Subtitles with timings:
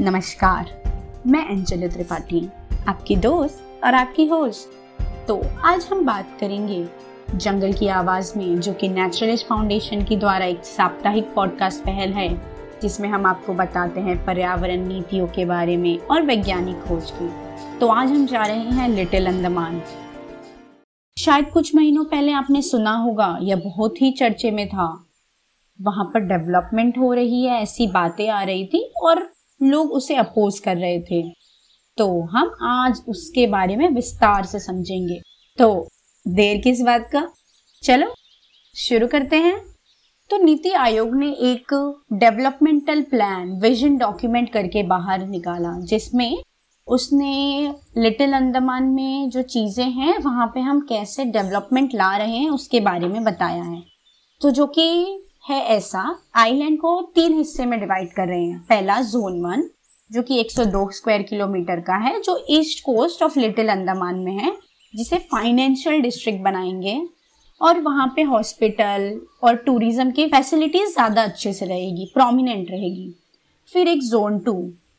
[0.00, 0.66] नमस्कार,
[1.26, 2.40] मैं अंजलि त्रिपाठी,
[2.88, 6.86] आपकी दोस्त और आपकी होस्ट तो आज हम बात करेंगे
[7.34, 12.28] जंगल की आवाज़ में, जो कि नेचुरलिस्ट फाउंडेशन की द्वारा एक साप्ताहिक पॉडकास्ट पहल है,
[12.82, 17.28] जिसमें हम आपको बताते हैं पर्यावरण नीतियों के बारे में और वैज्ञानिक खोज की।
[17.78, 19.80] तो आज हम जा रहे हैं लिटिल अंडमान
[21.16, 24.86] शायद कुछ महीनों पहले आपने सुना होगा, यह बहुत ही चर्चे में था।
[25.78, 29.28] वहाँ पर डेवलपमेंट हो रही है, ऐसी बातें आ रही थी और
[29.62, 31.22] लोग उसे अपोज कर रहे थे।
[31.96, 35.20] तो हम आज उसके बारे में विस्तार से समझेंगे।
[35.58, 35.88] तो
[36.28, 37.28] देर किस बात का?
[37.82, 38.14] चलो,
[38.76, 39.68] शुरू करते हैं।
[40.30, 46.38] तो नीति आयोग ने एक डेवलपमेंटल प्लान विजन डॉक्यूमेंट करके बाहर निकाला, जिसमें
[46.86, 52.50] उसने लिटिल अंडमान में जो चीज़ें हैं, वहाँ पे हम कैसे डेवलपमेंट ला रहे हैं,
[52.50, 53.82] उसके बारे में बताया है।
[54.40, 56.02] तो जो कि है ऐसा
[56.36, 59.68] आइलैंड को तीन हिस्से में डिवाइड कर रहे हैं। पहला जोन वन
[60.10, 64.56] जो कि 102 स्क्वायर किलोमीटर का है, जो east coast of little Andaman में है,
[64.94, 67.00] जिसे फाइनेंशियल डिस्ट्रिक्ट बनाएँगे।
[67.60, 73.14] और वहाँ पे हॉस्पिटल और टूरिज़्म की फैसिलिटीज़ ज़्यादा अच्छे से रहेगी प्रोमिनेंट रहेगी।
[73.68, 74.54] फिर एक जोन टू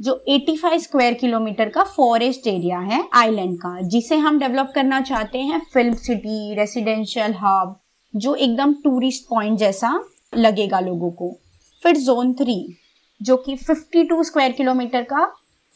[0.00, 5.38] जो 85 स्क्वायर किलोमीटर का फॉरेस्ट एरिया है आइलैंड का, जिसे हम डेवलप करना चाहते
[5.38, 7.78] हैं फ़िल्म सिटी रेसिडेंशियल हब
[8.14, 9.98] जो एकदम टूरिस्ट पॉइंट जैसा
[10.32, 11.30] लगेगा लोगों को।
[11.82, 12.76] फिर जोन थ्री
[13.20, 15.24] जो कि 52 स्क्वायर किलोमीटर का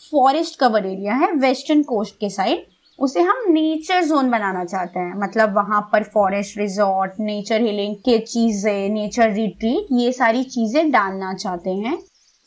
[0.00, 2.64] फॉरेस्ट कवर एरिया है वेस्टर्न कोस्ट के साइड
[2.98, 8.18] उसे हम नेचर जोन बनाना चाहते हैं। मतलब वहाँ पर फॉरेस्ट रिजॉर्ट नेचर हिलिंग के
[8.18, 11.98] चीज़ें नेचर रिट्रीट ये सारी चीज़ें डालना चाहते हैं।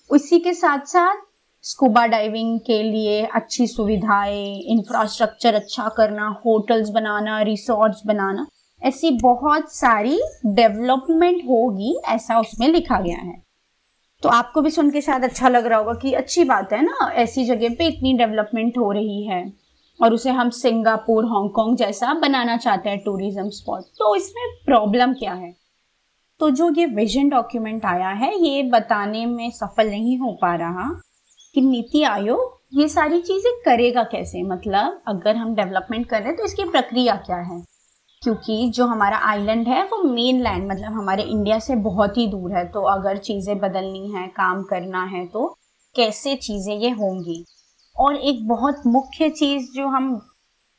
[0.10, 1.26] उसी के साथ साथ
[1.64, 8.46] स्कूबा डाइविंग के लिए अच्छी सुविधाएँ इंफ्रास्ट्रक्चर अच्छा करना होटल्स बनाना रिसोर्ट्स बनाना
[8.82, 13.36] ऐसी बहुत सारी डेवलपमेंट होगी, ऐसा उसमें लिखा गया है।
[14.24, 17.12] तो आपको भी सुन के शायद अच्छा लग रहा होगा कि अच्छी बात है ना,
[17.14, 19.44] ऐसी जगह पे इतनी डेवलपमेंट हो रही है।
[20.00, 25.34] और उसे हम सिंगापुर, हांगकांग जैसा बनाना चाहते हैं टूरिज़्म स्पॉट तो इसमें प्रॉब्लम क्या
[25.34, 25.54] है?
[26.40, 30.90] तो जो ये विजन डॉक्यूमेंट आया है, ये बताने में सफल नहीं हो पा रहा
[31.56, 36.38] कि नीति आयोग ये सारी चीज़ें करेगा कैसे। मतलब अगर हम डेवलपमेंट कर रहे हैं
[36.38, 37.64] तो इसकी प्रक्रिया क्या है?
[38.28, 42.54] क्योंकि जो हमारा आइलैंड है, वो मेन लैंड मतलब हमारे इंडिया से बहुत ही दूर
[42.54, 45.46] है। तो अगर चीज़ें बदलनी है, काम करना है तो
[45.96, 47.44] कैसे चीज़ें ये होंगी?
[47.96, 50.14] और एक बहुत मुख्य चीज़ जो हम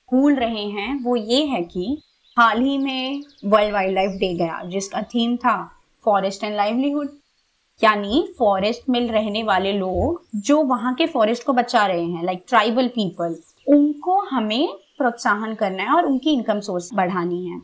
[0.09, 1.97] भूल रहे हैं, वो ये है कि
[2.36, 5.56] हाल ही में वर्ल्ड वाइल्ड लाइफ डे गया, जिसका थीम था
[6.04, 7.16] फॉरेस्ट एंड लाइवलीहुड
[7.80, 12.44] यानी फॉरेस्ट में रहने वाले लोग, जो वहाँ के फॉरेस्ट को बचा रहे हैं लाइक
[12.48, 13.36] ट्राइबल पीपल
[13.66, 17.59] उनको हमें प्रोत्साहन करना है और उनकी इनकम सोर्स बढ़ानी है।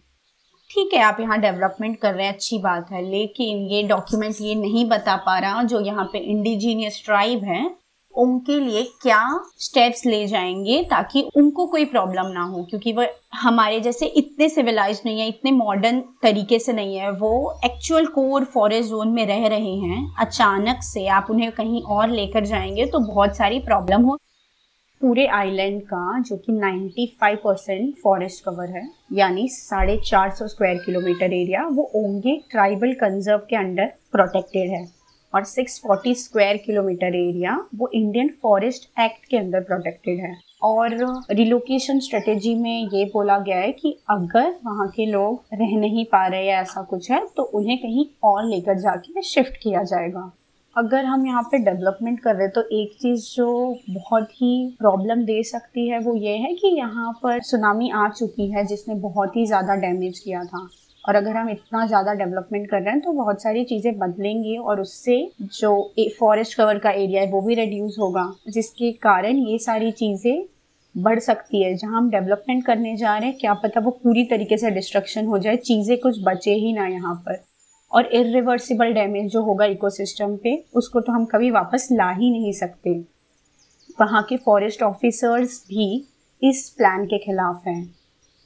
[0.70, 4.54] ठीक है, आप यहाँ डेवलपमेंट कर रहे हैं, अच्छी बात है, लेकिन ये डॉक्यूमेंट ये
[4.54, 7.70] नहीं बता पा रहा जो यहाँ पे इंडिजीनियस ट्राइब है,
[8.14, 9.20] उनके लिए क्या
[9.58, 12.62] स्टेप्स ले जाएँगे ताकि उनको कोई प्रॉब्लम ना हो?
[12.62, 17.60] क्योंकि वो हमारे जैसे इतने सिविलाइज नहीं है, इतने मॉडर्न तरीके से नहीं है, वो
[17.64, 22.44] एक्चुअल कोर फॉरेस्ट जोन में रह रहे हैं। अचानक से आप उन्हें कहीं और लेकर
[22.44, 24.18] जाएँगे तो बहुत सारी प्रॉब्लम हो
[25.00, 28.82] पूरे आइलैंड का जो कि 95 परसेंट फॉरेस्ट कवर है,
[29.12, 34.87] यानी साढ़े चार सौ स्क्वायर किलोमीटर एरिया वो ओंगे ट्राइबल कंजर्व के अंडर प्रोटेक्टेड है।
[35.34, 40.97] और 640 स्क्वायर किलोमीटर एरिया वो इंडियन फॉरेस्ट एक्ट के अंदर प्रोटेक्टेड है। और
[41.31, 46.26] रिलोकेशन स्ट्रेटेजी में ये बोला गया है कि अगर वहाँ के लोग रह नहीं पा
[46.26, 50.31] रहे या ऐसा कुछ है तो उन्हें कहीं और लेकर जाके शिफ्ट किया जाएगा।
[50.76, 53.48] अगर हम यहाँ पे डेवलपमेंट कर रहे हैं तो एक चीज़ जो
[53.90, 58.50] बहुत ही प्रॉब्लम दे सकती है, वो ये है कि यहाँ पर सुनामी आ चुकी
[58.50, 60.68] है, जिसने बहुत ही ज़्यादा डैमेज किया था।
[61.04, 64.80] और अगर हम इतना ज़्यादा डेवलपमेंट कर रहे हैं तो बहुत सारी चीज़ें बदलेंगी और
[64.80, 65.18] उससे
[65.52, 70.44] जो फॉरेस्ट कवर का एरिया है, वो भी रिड्यूस होगा, जिसके कारण ये सारी चीज़ें
[70.94, 74.56] बढ़ सकती है। जहाँ हम डेवलपमेंट करने जा रहे हैं, क्या पता वो पूरी तरीके
[74.56, 77.42] से डिस्ट्रक्शन हो जाए, चीज़ें कुछ बचे ही ना यहाँ पर।
[77.94, 82.52] और इरिवर्सिबल डैमेज जो होगा इकोसिस्टम पे, उसको तो हम कभी वापस ला ही नहीं
[82.52, 82.99] सकते।
[83.99, 85.87] वहाँ के फॉरेस्ट ऑफिसर्स भी
[86.43, 87.94] इस प्लान के खिलाफ हैं।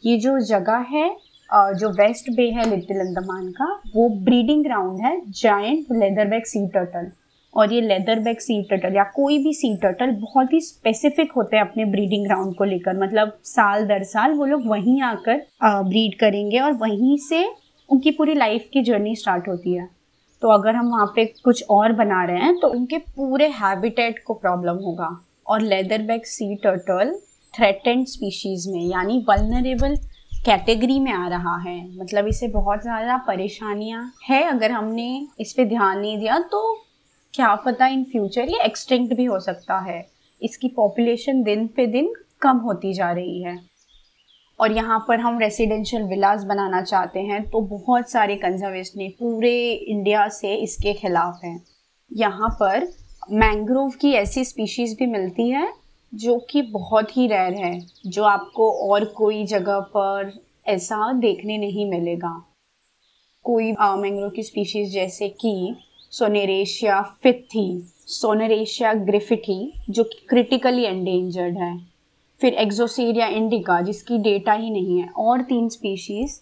[0.03, 1.09] ये जो जगह है
[1.51, 7.11] जो वेस्ट बे है लिटिल अंडमान का, वो ब्रीडिंग ग्राउंड है जायंट लेदरबैक सी टर्टल
[7.55, 11.63] और ये लेदरबैक सी टर्टल या कोई भी सी टर्टल बहुत ही स्पेसिफिक होते हैं
[11.63, 16.59] अपने ब्रीडिंग ग्राउंड को लेकर। मतलब साल दर साल वो लोग वहीं आकर ब्रीड करेंगे
[16.59, 17.43] और वहीं से
[17.89, 19.89] उनकी पूरी लाइफ की जर्नी स्टार्ट होती है।
[20.43, 24.35] तो अगर हम वहाँ पे कुछ और बना रहे हैं तो उनके पूरे हैबिटेट को
[24.37, 25.09] प्रॉब्लम होगा।
[25.47, 27.15] और leather bag sea turtle
[27.55, 29.97] threatened species में, यानी वलनरेबल
[30.45, 35.65] कैटेगरी में आ रहा है। मतलब इसे बहुत ज़्यादा परेशानियाँ है। अगर हमने इस पर
[35.67, 36.61] ध्यान नहीं दिया तो
[37.35, 40.05] क्या पता इन फ्यूचर ये एक्सटिंक्ट भी हो सकता है।
[40.43, 42.13] इसकी पॉपुलेशन दिन पे दिन
[42.43, 43.57] कम होती जा रही है।
[44.59, 50.29] और यहाँ पर हम रेसिडेंशियल विलास बनाना चाहते हैं तो बहुत सारे कंजर्वेशनी पूरे इंडिया
[50.29, 51.61] से इसके खिलाफ हैं।
[52.11, 52.89] यहाँ पर
[53.33, 55.73] मैंग्रोव की ऐसी स्पीशीज़ भी मिलती है,
[56.13, 60.33] जो कि बहुत ही रेयर है, जो आपको और कोई जगह पर
[60.67, 62.33] ऐसा देखने नहीं मिलेगा।
[63.45, 65.75] कोई मैंग्रोव की स्पीशीज़ जैसे कि
[66.11, 71.77] सोनेरेशिया फिथी सोनरेशिया ग्रिफिटी जो कि क्रिटिकली एंडेंजर्ड है।
[72.41, 76.39] फिर एक्जोसेरिया इंडिका जिसकी डेटा ही नहीं है, और तीन स्पीशीज़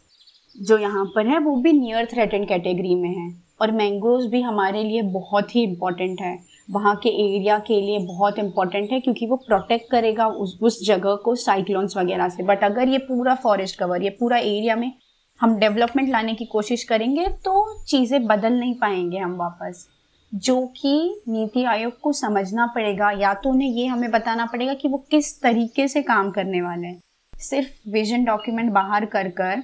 [0.56, 4.82] जो यहाँ पर है, वो भी नियर थ्रेटन कैटेगरी में है। और मैंगोज भी हमारे
[4.84, 6.38] लिए बहुत ही इंपॉर्टेंट है।
[6.68, 11.14] वहाँ के एरिया के लिए बहुत इंपॉर्टेंट है, क्योंकि वो प्रोटेक्ट करेगा उस उस जगह
[11.14, 14.92] को साइक्लोन्स वगैरह से। बट अगर ये पूरा फॉरेस्ट कवर ये पूरा एरिया में
[15.40, 19.86] हम डेवलपमेंट लाने की कोशिश करेंगे तो चीज़ें बदल नहीं पाएँगे हम वापस।
[20.32, 24.88] जो कि नीति आयोग को समझना पड़ेगा, या तो उन्हें ये हमें बताना पड़ेगा कि
[24.88, 27.00] वो किस तरीके से काम करने वाले हैं।
[27.32, 29.62] सिर्फ़ विजन डॉक्यूमेंट बाहर कर कर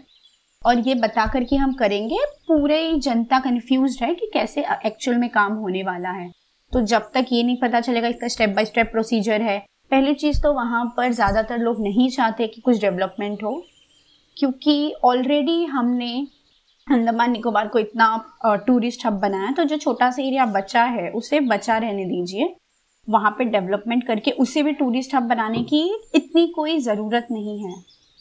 [0.63, 2.19] और ये बता कर कि हम करेंगे,
[2.49, 6.31] पूरे ही जनता कन्फ्यूज़ है कि कैसे एक्चुअल में काम होने वाला है।
[6.73, 9.59] तो जब तक ये नहीं पता चलेगा इसका स्टेप बाय स्टेप प्रोसीजर है।
[9.91, 13.63] पहली चीज़ तो वहाँ पर ज़्यादातर लोग नहीं चाहते कि कुछ डेवलपमेंट हो,
[14.37, 16.27] क्योंकि ऑलरेडी हमने
[16.87, 18.07] अंडमान निकोबार को इतना
[18.67, 22.55] टूरिस्ट हब बनाया तो जो छोटा सा एरिया बचा है, उसे बचा रहने दीजिए।
[23.09, 25.83] वहाँ पे डेवलपमेंट करके उसे भी टूरिस्ट हब बनाने की
[26.15, 27.75] इतनी कोई ज़रूरत नहीं है।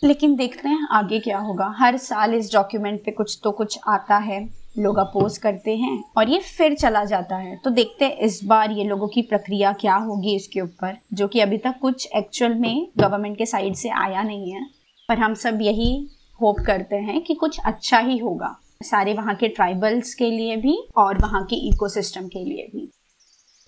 [0.04, 4.18] लेकिन देखते हैं आगे क्या होगा। हर साल इस डॉक्यूमेंट पे कुछ तो कुछ आता
[4.20, 4.42] है।
[4.78, 8.72] लोग अपोज करते हैं और ये फिर चला जाता है। तो देखते हैं इस बार
[8.72, 12.88] ये लोगों की प्रक्रिया क्या होगी इसके ऊपर, जो कि अभी तक कुछ एक्चुअल में
[12.98, 14.66] गवर्नमेंट के साइड से आया नहीं है।
[15.10, 16.08] पर हम सब यही
[16.42, 20.78] होप करते हैं कि कुछ अच्छा ही होगा। सारे वहाँ के ट्राइबल्स के लिए भी
[20.98, 22.90] और वहाँ के इकोसिस्टम के लिए भी।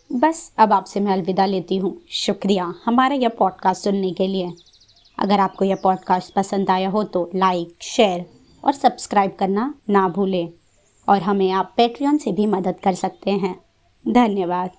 [0.09, 4.51] बस, अब आपसे मैं अलविदा लेती हूँ। शुक्रिया हमारा यह पॉडकास्ट सुनने के लिए।
[5.19, 8.25] अगर आपको यह पॉडकास्ट पसंद आया हो तो लाइक शेयर
[8.63, 10.49] और सब्सक्राइब करना ना भूलें।
[11.07, 13.55] और हमें आप पेट्रियन से भी मदद कर सकते हैं।
[14.05, 14.69] धन्यवाद।